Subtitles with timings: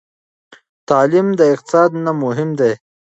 [0.89, 2.73] تعلیم د اقتصاد نه مهم دی.